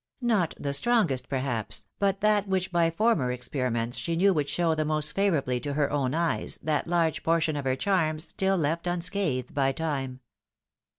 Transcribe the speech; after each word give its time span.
Not 0.23 0.55
the 0.59 0.73
strongest, 0.73 1.29
perhaps, 1.29 1.85
but 1.99 2.21
that 2.21 2.47
which 2.47 2.71
by 2.71 2.89
former 2.89 3.31
experiments 3.31 3.99
A 3.99 4.01
STUDY 4.01 4.07
FOR 4.07 4.11
A 4.11 4.17
PAINTER. 4.17 4.23
9 4.23 4.23
she 4.23 4.31
knew 4.31 4.33
would 4.33 4.49
show 4.49 4.73
the 4.73 4.85
most 4.85 5.11
favourably 5.11 5.59
to 5.59 5.73
her 5.73 5.91
own 5.91 6.15
eyes, 6.15 6.57
that 6.63 6.87
large 6.87 7.21
portion 7.21 7.55
of 7.55 7.65
her 7.65 7.75
charms 7.75 8.23
still 8.23 8.57
left 8.57 8.87
unscathed 8.87 9.53
by 9.53 9.71
time. 9.71 10.21